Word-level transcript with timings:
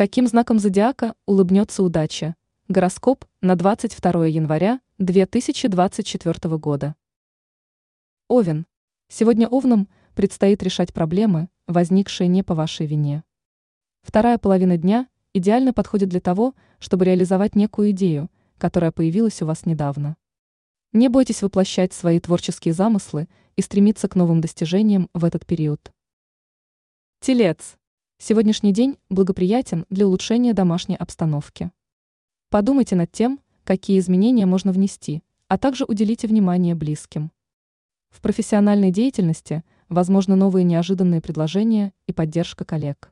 Каким 0.00 0.26
знаком 0.26 0.58
зодиака 0.58 1.14
улыбнется 1.26 1.82
удача? 1.82 2.34
Гороскоп 2.68 3.26
на 3.42 3.54
22 3.54 4.28
января 4.28 4.80
2024 4.96 6.56
года. 6.56 6.94
Овен. 8.26 8.64
Сегодня 9.08 9.46
Овнам 9.46 9.90
предстоит 10.14 10.62
решать 10.62 10.94
проблемы, 10.94 11.50
возникшие 11.66 12.28
не 12.28 12.42
по 12.42 12.54
вашей 12.54 12.86
вине. 12.86 13.24
Вторая 14.00 14.38
половина 14.38 14.78
дня 14.78 15.06
идеально 15.34 15.74
подходит 15.74 16.08
для 16.08 16.20
того, 16.22 16.54
чтобы 16.78 17.04
реализовать 17.04 17.54
некую 17.54 17.90
идею, 17.90 18.30
которая 18.56 18.92
появилась 18.92 19.42
у 19.42 19.46
вас 19.46 19.66
недавно. 19.66 20.16
Не 20.94 21.08
бойтесь 21.08 21.42
воплощать 21.42 21.92
свои 21.92 22.20
творческие 22.20 22.72
замыслы 22.72 23.28
и 23.56 23.60
стремиться 23.60 24.08
к 24.08 24.14
новым 24.14 24.40
достижениям 24.40 25.10
в 25.12 25.26
этот 25.26 25.44
период. 25.44 25.92
Телец. 27.20 27.76
Сегодняшний 28.22 28.74
день 28.74 28.98
благоприятен 29.08 29.86
для 29.88 30.06
улучшения 30.06 30.52
домашней 30.52 30.94
обстановки. 30.94 31.72
Подумайте 32.50 32.94
над 32.94 33.10
тем, 33.10 33.40
какие 33.64 33.98
изменения 33.98 34.44
можно 34.44 34.72
внести, 34.72 35.22
а 35.48 35.56
также 35.56 35.86
уделите 35.86 36.28
внимание 36.28 36.74
близким. 36.74 37.32
В 38.10 38.20
профессиональной 38.20 38.90
деятельности 38.90 39.64
возможны 39.88 40.36
новые 40.36 40.64
неожиданные 40.64 41.22
предложения 41.22 41.94
и 42.06 42.12
поддержка 42.12 42.66
коллег. 42.66 43.10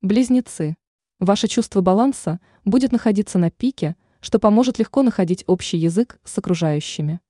Близнецы. 0.00 0.76
Ваше 1.20 1.46
чувство 1.46 1.82
баланса 1.82 2.40
будет 2.64 2.92
находиться 2.92 3.36
на 3.36 3.50
пике, 3.50 3.94
что 4.20 4.38
поможет 4.38 4.78
легко 4.78 5.02
находить 5.02 5.44
общий 5.46 5.76
язык 5.76 6.18
с 6.24 6.38
окружающими. 6.38 7.20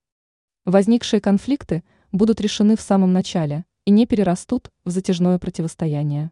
Возникшие 0.64 1.20
конфликты 1.20 1.82
будут 2.12 2.40
решены 2.40 2.76
в 2.76 2.80
самом 2.80 3.12
начале 3.12 3.64
и 3.84 3.90
не 3.90 4.06
перерастут 4.06 4.70
в 4.84 4.90
затяжное 4.90 5.40
противостояние. 5.40 6.30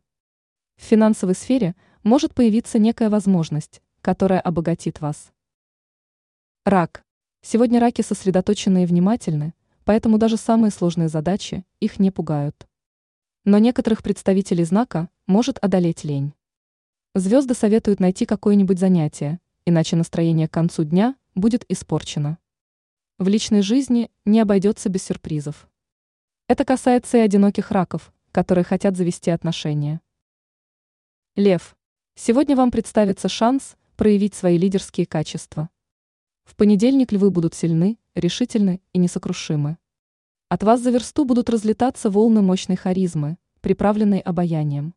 В 0.76 0.82
финансовой 0.82 1.34
сфере 1.34 1.74
может 2.02 2.34
появиться 2.34 2.78
некая 2.78 3.10
возможность, 3.10 3.80
которая 4.00 4.40
обогатит 4.40 5.00
вас. 5.00 5.32
Рак. 6.64 7.04
Сегодня 7.42 7.80
раки 7.80 8.02
сосредоточены 8.02 8.84
и 8.84 8.86
внимательны, 8.86 9.54
поэтому 9.84 10.18
даже 10.18 10.36
самые 10.36 10.70
сложные 10.70 11.08
задачи 11.08 11.64
их 11.80 11.98
не 11.98 12.10
пугают. 12.10 12.66
Но 13.44 13.58
некоторых 13.58 14.02
представителей 14.02 14.64
знака 14.64 15.08
может 15.26 15.58
одолеть 15.58 16.04
лень. 16.04 16.32
Звезды 17.14 17.54
советуют 17.54 18.00
найти 18.00 18.26
какое-нибудь 18.26 18.78
занятие, 18.78 19.40
иначе 19.66 19.96
настроение 19.96 20.48
к 20.48 20.52
концу 20.52 20.84
дня 20.84 21.16
будет 21.34 21.64
испорчено. 21.68 22.38
В 23.18 23.28
личной 23.28 23.62
жизни 23.62 24.10
не 24.24 24.40
обойдется 24.40 24.88
без 24.88 25.04
сюрпризов. 25.04 25.68
Это 26.48 26.64
касается 26.64 27.18
и 27.18 27.20
одиноких 27.20 27.70
раков, 27.70 28.12
которые 28.32 28.64
хотят 28.64 28.96
завести 28.96 29.30
отношения. 29.30 30.00
Лев. 31.36 31.76
Сегодня 32.14 32.54
вам 32.54 32.70
представится 32.70 33.28
шанс 33.28 33.74
проявить 33.96 34.36
свои 34.36 34.56
лидерские 34.56 35.04
качества. 35.04 35.68
В 36.44 36.54
понедельник 36.54 37.10
львы 37.10 37.32
будут 37.32 37.54
сильны, 37.54 37.98
решительны 38.14 38.80
и 38.92 39.00
несокрушимы. 39.00 39.78
От 40.48 40.62
вас 40.62 40.80
за 40.80 40.92
версту 40.92 41.24
будут 41.24 41.50
разлетаться 41.50 42.08
волны 42.08 42.40
мощной 42.40 42.76
харизмы, 42.76 43.36
приправленной 43.62 44.20
обаянием. 44.20 44.94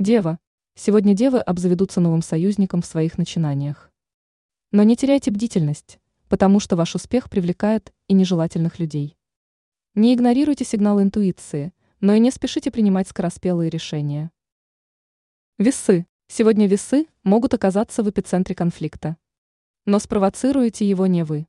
Дева. 0.00 0.40
Сегодня 0.74 1.14
девы 1.14 1.38
обзаведутся 1.38 2.00
новым 2.00 2.20
союзником 2.22 2.82
в 2.82 2.86
своих 2.86 3.16
начинаниях. 3.16 3.92
Но 4.72 4.82
не 4.82 4.96
теряйте 4.96 5.30
бдительность, 5.30 6.00
потому 6.28 6.58
что 6.58 6.74
ваш 6.74 6.96
успех 6.96 7.30
привлекает 7.30 7.94
и 8.08 8.14
нежелательных 8.14 8.80
людей. 8.80 9.16
Не 9.94 10.14
игнорируйте 10.14 10.64
сигналы 10.64 11.04
интуиции, 11.04 11.72
но 12.00 12.12
и 12.14 12.18
не 12.18 12.32
спешите 12.32 12.72
принимать 12.72 13.06
скороспелые 13.06 13.70
решения. 13.70 14.32
Весы. 15.58 16.06
Сегодня 16.28 16.66
весы 16.66 17.06
могут 17.24 17.54
оказаться 17.54 18.02
в 18.02 18.10
эпицентре 18.10 18.54
конфликта. 18.54 19.16
Но 19.86 19.98
спровоцируете 19.98 20.86
его 20.86 21.06
не 21.06 21.24
вы. 21.24 21.46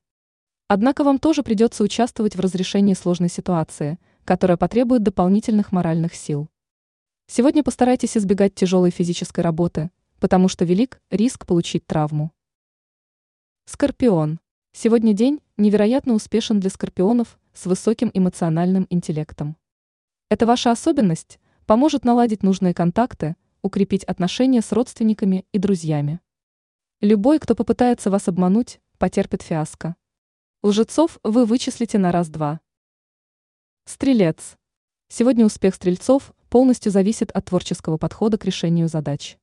Однако 0.69 1.03
вам 1.03 1.19
тоже 1.19 1.43
придется 1.43 1.83
участвовать 1.83 2.37
в 2.37 2.39
разрешении 2.39 2.93
сложной 2.93 3.27
ситуации, 3.27 3.99
которая 4.23 4.55
потребует 4.55 5.03
дополнительных 5.03 5.73
моральных 5.73 6.15
сил. 6.15 6.47
Сегодня 7.25 7.63
постарайтесь 7.63 8.15
избегать 8.15 8.55
тяжелой 8.55 8.91
физической 8.91 9.41
работы, 9.41 9.91
потому 10.21 10.47
что 10.47 10.63
велик 10.63 11.01
риск 11.11 11.45
получить 11.45 11.85
травму. 11.85 12.31
Скорпион. 13.65 14.39
Сегодня 14.71 15.11
день 15.11 15.41
невероятно 15.57 16.13
успешен 16.13 16.61
для 16.61 16.69
скорпионов 16.69 17.37
с 17.53 17.65
высоким 17.65 18.09
эмоциональным 18.13 18.87
интеллектом. 18.89 19.57
Это 20.29 20.45
ваша 20.45 20.71
особенность 20.71 21.41
поможет 21.65 22.05
наладить 22.05 22.41
нужные 22.41 22.73
контакты, 22.73 23.35
укрепить 23.67 24.03
отношения 24.05 24.61
с 24.61 24.71
родственниками 24.71 25.45
и 25.51 25.59
друзьями. 25.59 26.19
Любой, 27.01 27.37
кто 27.37 27.53
попытается 27.53 28.09
вас 28.09 28.27
обмануть, 28.27 28.81
потерпит 28.97 29.43
фиаско. 29.43 29.95
Лжецов 30.63 31.19
вы 31.23 31.45
вычислите 31.45 31.99
на 31.99 32.11
раз-два. 32.11 32.59
Стрелец. 33.85 34.57
Сегодня 35.09 35.45
успех 35.45 35.75
стрельцов 35.75 36.33
полностью 36.49 36.91
зависит 36.91 37.29
от 37.31 37.45
творческого 37.45 37.97
подхода 37.97 38.37
к 38.37 38.45
решению 38.45 38.87
задач. 38.87 39.37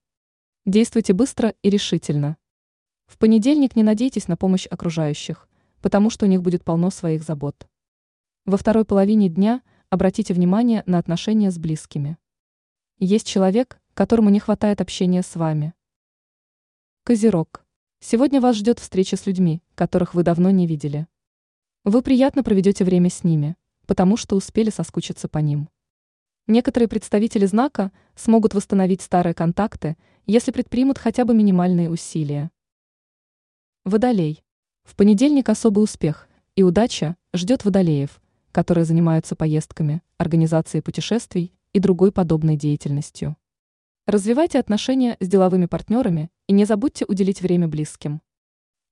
Действуйте 0.66 1.12
быстро 1.12 1.54
и 1.62 1.70
решительно. 1.70 2.36
В 3.06 3.18
понедельник 3.18 3.76
не 3.76 3.82
надейтесь 3.82 4.26
на 4.26 4.36
помощь 4.36 4.66
окружающих, 4.66 5.48
потому 5.80 6.10
что 6.10 6.26
у 6.26 6.28
них 6.28 6.42
будет 6.42 6.64
полно 6.64 6.90
своих 6.90 7.22
забот. 7.22 7.68
Во 8.46 8.56
второй 8.56 8.84
половине 8.84 9.28
дня 9.28 9.62
обратите 9.90 10.34
внимание 10.34 10.82
на 10.86 10.98
отношения 10.98 11.50
с 11.50 11.58
близкими. 11.58 12.16
Есть 12.98 13.26
человек, 13.26 13.80
которому 13.94 14.28
не 14.28 14.40
хватает 14.40 14.80
общения 14.80 15.22
с 15.22 15.36
вами. 15.36 15.72
Козерог. 17.04 17.64
Сегодня 18.00 18.40
вас 18.40 18.56
ждет 18.56 18.80
встреча 18.80 19.16
с 19.16 19.24
людьми, 19.24 19.62
которых 19.76 20.14
вы 20.14 20.24
давно 20.24 20.50
не 20.50 20.66
видели. 20.66 21.06
Вы 21.84 22.02
приятно 22.02 22.42
проведете 22.42 22.84
время 22.84 23.08
с 23.08 23.22
ними, 23.22 23.56
потому 23.86 24.16
что 24.16 24.34
успели 24.34 24.70
соскучиться 24.70 25.28
по 25.28 25.38
ним. 25.38 25.68
Некоторые 26.48 26.88
представители 26.88 27.46
знака 27.46 27.92
смогут 28.16 28.52
восстановить 28.52 29.00
старые 29.00 29.32
контакты, 29.32 29.96
если 30.26 30.50
предпримут 30.50 30.98
хотя 30.98 31.24
бы 31.24 31.32
минимальные 31.34 31.88
усилия. 31.88 32.50
Водолей. 33.84 34.42
В 34.82 34.96
понедельник 34.96 35.48
особый 35.48 35.84
успех 35.84 36.28
и 36.56 36.62
удача 36.62 37.16
ждет 37.32 37.64
водолеев, 37.64 38.20
которые 38.50 38.84
занимаются 38.84 39.36
поездками, 39.36 40.02
организацией 40.18 40.82
путешествий 40.82 41.54
и 41.72 41.78
другой 41.78 42.12
подобной 42.12 42.56
деятельностью. 42.56 43.36
Развивайте 44.06 44.58
отношения 44.58 45.16
с 45.18 45.26
деловыми 45.26 45.64
партнерами 45.64 46.30
и 46.46 46.52
не 46.52 46.66
забудьте 46.66 47.06
уделить 47.08 47.40
время 47.40 47.68
близким. 47.68 48.20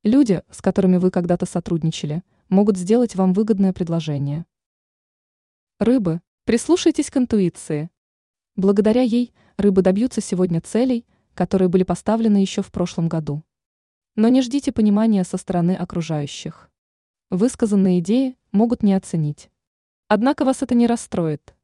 Люди, 0.03 0.43
с 0.51 0.63
которыми 0.63 0.97
вы 0.97 1.11
когда-то 1.11 1.45
сотрудничали, 1.45 2.23
могут 2.49 2.79
сделать 2.79 3.15
вам 3.15 3.35
выгодное 3.35 3.75
предложение. 3.75 4.47
Рыбы, 5.79 6.23
прислушайтесь 6.45 7.11
к 7.11 7.19
интуиции. 7.19 7.91
Благодаря 8.57 9.03
ей 9.03 9.35
рыбы 9.59 9.83
добьются 9.83 10.23
сегодня 10.23 10.63
целей, 10.63 11.05
которые 11.35 11.69
были 11.69 11.83
поставлены 11.83 12.39
еще 12.39 12.63
в 12.63 12.73
прошлом 12.73 13.11
году. 13.11 13.45
Но 14.17 14.29
не 14.29 14.41
ждите 14.41 14.73
понимания 14.73 15.25
со 15.25 15.37
стороны 15.37 15.73
окружающих. 15.73 16.71
Высказанные 17.29 18.01
идеи 18.01 18.39
могут 18.51 18.83
не 18.83 18.95
оценить. 18.95 19.51
Однако 20.09 20.47
вас 20.47 20.63
это 20.63 20.75
не 20.75 20.87
расстроит. 20.87 21.55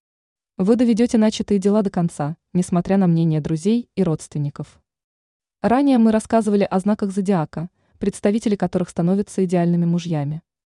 Вы 0.60 0.74
доведете 0.74 1.19
начатые 1.19 1.60
дела 1.60 1.82
до 1.82 1.91
конца, 1.91 2.36
несмотря 2.52 2.96
на 2.96 3.06
мнение 3.06 3.41
друзей 3.41 3.88
и 3.94 4.02
родственников. 4.02 4.80
Ранее 5.62 5.98
мы 5.98 6.10
рассказывали 6.10 6.66
о 6.69 6.80
знаках 6.80 7.12
зодиака, 7.12 7.70
представители 8.00 8.56
которых 8.56 8.88
становятся 8.88 9.44
идеальными 9.44 9.84
мужьями. 9.84 10.42